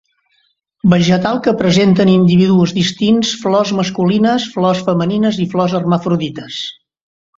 Vegetal 0.93 1.35
que 1.47 1.53
presenta 1.59 2.01
en 2.05 2.11
individus 2.13 2.73
distints 2.77 3.35
flors 3.43 3.75
masculines, 3.81 4.49
flors 4.57 4.83
femenines 4.89 5.39
i 5.45 5.47
flors 5.53 5.77
hermafrodites. 5.81 6.59